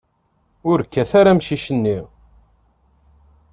[0.69, 1.97] Ur kkat ara amcic-nni!